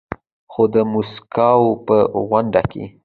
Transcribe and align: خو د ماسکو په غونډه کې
خو 0.51 0.63
د 0.73 0.75
ماسکو 0.91 1.59
په 1.85 1.97
غونډه 2.29 2.61
کې 2.71 2.83